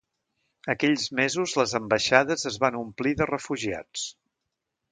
[0.73, 4.09] Aquells mesos les ambaixades es van omplir de refugiats.